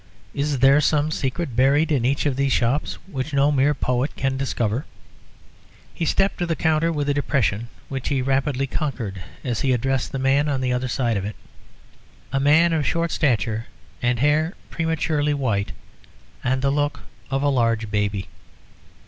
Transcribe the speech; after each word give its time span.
Is 0.33 0.57
there 0.57 0.81
some 0.81 1.11
secret 1.11 1.55
buried 1.55 1.91
in 1.91 2.05
each 2.05 2.25
of 2.25 2.35
these 2.35 2.51
shops 2.51 2.95
which 3.05 3.33
no 3.33 3.51
mere 3.51 3.75
poet 3.75 4.15
can 4.15 4.35
discover?" 4.35 4.87
He 5.93 6.05
stepped 6.05 6.39
to 6.39 6.47
the 6.47 6.55
counter 6.55 6.91
with 6.91 7.07
a 7.07 7.13
depression 7.13 7.67
which 7.87 8.07
he 8.09 8.19
rapidly 8.23 8.65
conquered 8.65 9.21
as 9.43 9.61
he 9.61 9.73
addressed 9.73 10.11
the 10.11 10.17
man 10.17 10.49
on 10.49 10.59
the 10.59 10.73
other 10.73 10.87
side 10.87 11.17
of 11.17 11.23
it, 11.25 11.35
a 12.33 12.39
man 12.39 12.73
of 12.73 12.83
short 12.83 13.11
stature, 13.11 13.67
and 14.01 14.17
hair 14.17 14.55
prematurely 14.71 15.35
white, 15.35 15.71
and 16.43 16.63
the 16.63 16.71
look 16.71 17.01
of 17.29 17.43
a 17.43 17.49
large 17.49 17.91
baby. 17.91 18.27